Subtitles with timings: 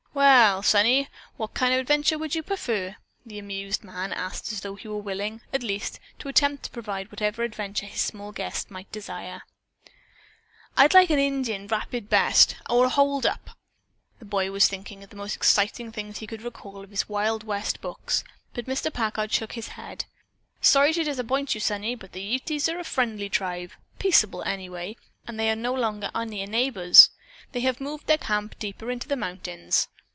[0.13, 1.07] "Well, sonny,
[1.37, 4.87] what kind of an adventure would you prefer?" the amused man asked as though he
[4.89, 9.43] were willing, at least, to attempt to provide whatever adventure his small guest might desire.
[10.77, 13.51] "I'd like an Indian raid best, or a hold up."
[14.19, 17.05] The boy was thinking of the most exciting things he could recall in his set
[17.05, 18.23] of Wild West books,
[18.53, 18.93] but Mr.
[18.93, 20.05] Packard shook his head.
[20.59, 25.39] "Sorry to disappoint you, sonny, but the Utes are a friendly tribe: peaceable, anyway, and
[25.39, 27.09] they are no longer our near neighbors.
[27.53, 29.87] They have moved their camp deeper into the mountains.